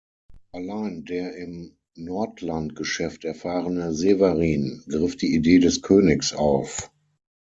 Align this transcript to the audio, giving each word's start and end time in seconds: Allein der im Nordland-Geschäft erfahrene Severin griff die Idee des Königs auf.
Allein 0.51 1.05
der 1.05 1.35
im 1.35 1.77
Nordland-Geschäft 1.93 3.23
erfahrene 3.23 3.93
Severin 3.93 4.83
griff 4.89 5.15
die 5.15 5.35
Idee 5.35 5.59
des 5.59 5.83
Königs 5.83 6.33
auf. 6.33 6.89